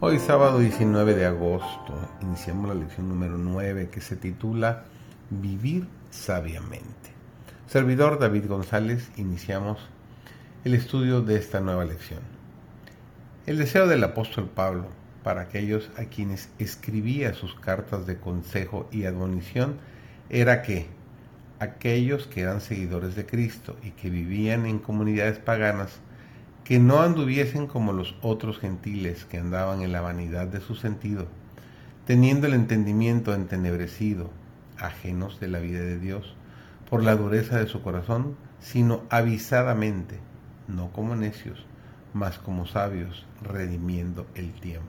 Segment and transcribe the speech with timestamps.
[0.00, 1.92] Hoy sábado 19 de agosto
[2.22, 4.84] iniciamos la lección número 9 que se titula
[5.28, 7.10] Vivir sabiamente.
[7.66, 9.80] Servidor David González, iniciamos
[10.64, 12.20] el estudio de esta nueva lección.
[13.44, 14.86] El deseo del apóstol Pablo
[15.24, 19.78] para aquellos a quienes escribía sus cartas de consejo y admonición
[20.30, 20.86] era que
[21.58, 25.98] aquellos que eran seguidores de Cristo y que vivían en comunidades paganas
[26.64, 31.26] que no anduviesen como los otros gentiles que andaban en la vanidad de su sentido,
[32.06, 34.30] teniendo el entendimiento entenebrecido,
[34.78, 36.36] ajenos de la vida de Dios,
[36.90, 40.18] por la dureza de su corazón, sino avisadamente,
[40.66, 41.64] no como necios,
[42.12, 44.88] mas como sabios, redimiendo el tiempo.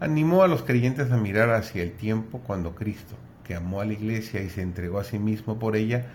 [0.00, 3.92] Animó a los creyentes a mirar hacia el tiempo cuando Cristo, que amó a la
[3.92, 6.06] iglesia y se entregó a sí mismo por ella,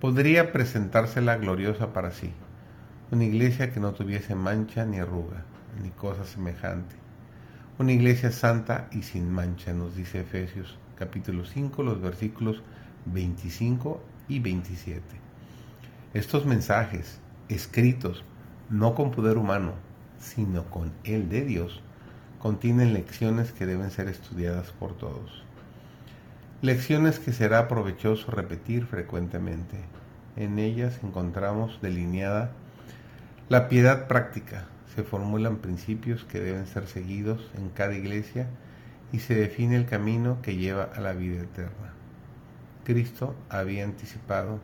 [0.00, 2.32] podría presentársela gloriosa para sí
[3.12, 5.44] una iglesia que no tuviese mancha ni arruga,
[5.82, 6.94] ni cosa semejante.
[7.78, 12.62] Una iglesia santa y sin mancha, nos dice Efesios capítulo 5, los versículos
[13.06, 15.02] 25 y 27.
[16.14, 18.24] Estos mensajes, escritos
[18.68, 19.72] no con poder humano,
[20.20, 21.82] sino con el de Dios,
[22.38, 25.42] contienen lecciones que deben ser estudiadas por todos.
[26.62, 29.78] Lecciones que será provechoso repetir frecuentemente.
[30.36, 32.52] En ellas encontramos delineada
[33.50, 34.66] la piedad práctica.
[34.94, 38.46] Se formulan principios que deben ser seguidos en cada iglesia
[39.12, 41.92] y se define el camino que lleva a la vida eterna.
[42.84, 44.60] Cristo había anticipado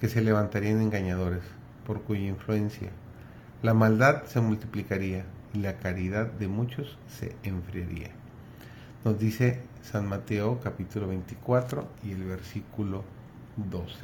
[0.00, 1.42] que se levantarían engañadores,
[1.86, 2.90] por cuya influencia
[3.62, 5.24] la maldad se multiplicaría
[5.54, 8.10] y la caridad de muchos se enfriaría.
[9.04, 13.04] Nos dice San Mateo capítulo 24 y el versículo
[13.56, 13.94] 12.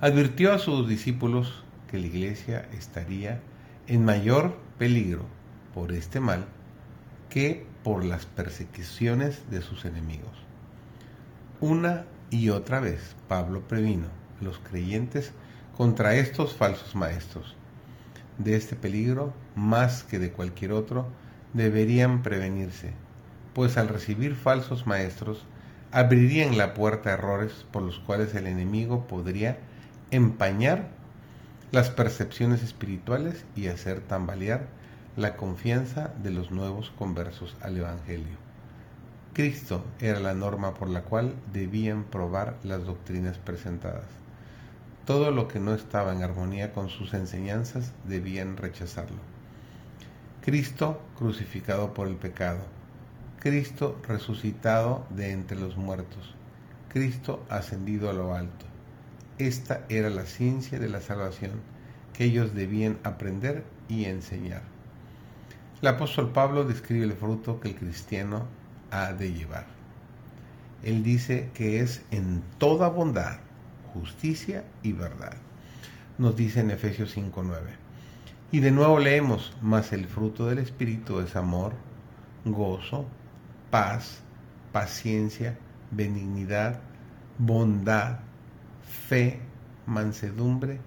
[0.00, 3.40] Advirtió a sus discípulos que la iglesia estaría
[3.86, 5.26] en mayor peligro
[5.74, 6.46] por este mal
[7.28, 10.32] que por las persecuciones de sus enemigos.
[11.60, 14.08] Una y otra vez Pablo previno
[14.40, 15.32] a los creyentes
[15.76, 17.54] contra estos falsos maestros.
[18.38, 21.06] De este peligro, más que de cualquier otro,
[21.52, 22.92] deberían prevenirse,
[23.54, 25.46] pues al recibir falsos maestros,
[25.92, 29.58] abrirían la puerta a errores por los cuales el enemigo podría
[30.10, 30.90] empañar
[31.72, 34.66] las percepciones espirituales y hacer tambalear
[35.16, 38.36] la confianza de los nuevos conversos al Evangelio.
[39.32, 44.06] Cristo era la norma por la cual debían probar las doctrinas presentadas.
[45.04, 49.18] Todo lo que no estaba en armonía con sus enseñanzas debían rechazarlo.
[50.42, 52.60] Cristo crucificado por el pecado.
[53.40, 56.34] Cristo resucitado de entre los muertos.
[56.88, 58.66] Cristo ascendido a lo alto.
[59.38, 61.60] Esta era la ciencia de la salvación
[62.14, 64.62] que ellos debían aprender y enseñar.
[65.82, 68.46] El apóstol Pablo describe el fruto que el cristiano
[68.90, 69.66] ha de llevar.
[70.82, 73.38] Él dice que es en toda bondad,
[73.92, 75.34] justicia y verdad.
[76.16, 77.60] Nos dice en Efesios 5:9.
[78.52, 81.74] Y de nuevo leemos, mas el fruto del Espíritu es amor,
[82.46, 83.06] gozo,
[83.70, 84.22] paz,
[84.72, 85.58] paciencia,
[85.90, 86.80] benignidad,
[87.38, 88.20] bondad,
[88.86, 89.40] fe,
[89.86, 90.78] mansedumbre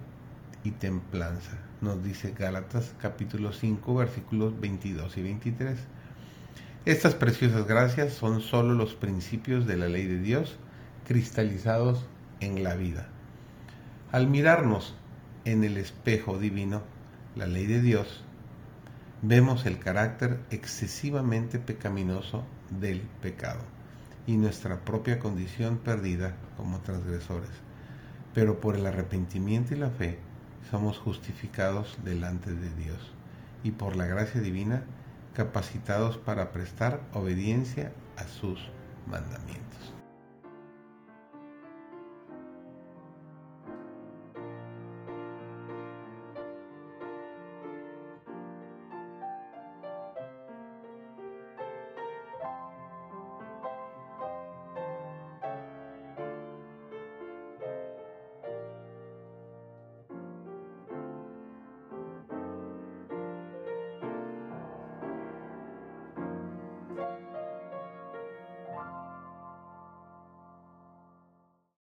[0.64, 1.58] y templanza.
[1.80, 5.78] Nos dice Gálatas capítulo 5 versículos 22 y 23.
[6.86, 10.56] Estas preciosas gracias son sólo los principios de la ley de Dios
[11.06, 12.06] cristalizados
[12.40, 13.08] en la vida.
[14.12, 14.94] Al mirarnos
[15.44, 16.82] en el espejo divino,
[17.36, 18.24] la ley de Dios,
[19.22, 23.60] vemos el carácter excesivamente pecaminoso del pecado
[24.26, 27.69] y nuestra propia condición perdida como transgresores
[28.34, 30.18] pero por el arrepentimiento y la fe
[30.70, 33.12] somos justificados delante de Dios
[33.64, 34.84] y por la gracia divina
[35.34, 38.60] capacitados para prestar obediencia a sus
[39.06, 39.99] mandamientos.